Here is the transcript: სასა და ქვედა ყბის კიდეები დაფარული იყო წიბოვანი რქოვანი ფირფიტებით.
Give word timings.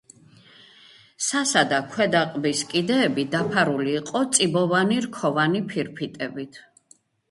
სასა 1.25 1.63
და 1.73 1.83
ქვედა 1.91 2.23
ყბის 2.39 2.65
კიდეები 2.73 3.29
დაფარული 3.37 3.95
იყო 4.03 4.27
წიბოვანი 4.35 5.01
რქოვანი 5.09 5.67
ფირფიტებით. 5.73 6.65